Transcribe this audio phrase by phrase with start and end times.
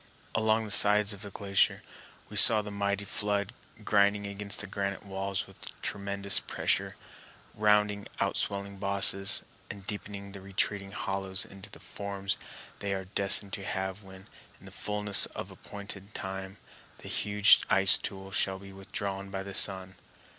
[0.33, 1.83] Along the sides of the glacier
[2.27, 3.53] we saw the mighty flood
[3.83, 6.95] grinding against the granite walls with tremendous pressure,
[7.53, 12.37] rounding outswelling bosses, and deepening the retreating hollows into the forms
[12.79, 14.25] they are destined to have when,
[14.59, 16.57] in the fullness of appointed time,
[16.97, 19.93] the huge ice tool shall be withdrawn by the sun.